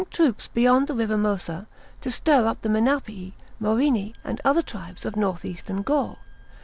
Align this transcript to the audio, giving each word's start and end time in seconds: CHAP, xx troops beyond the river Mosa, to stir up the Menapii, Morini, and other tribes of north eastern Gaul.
CHAP, 0.01 0.07
xx 0.07 0.09
troops 0.09 0.47
beyond 0.51 0.87
the 0.87 0.95
river 0.95 1.15
Mosa, 1.15 1.67
to 2.01 2.09
stir 2.09 2.47
up 2.47 2.63
the 2.63 2.69
Menapii, 2.69 3.33
Morini, 3.61 4.15
and 4.23 4.41
other 4.43 4.63
tribes 4.63 5.05
of 5.05 5.15
north 5.15 5.45
eastern 5.45 5.83
Gaul. 5.83 6.17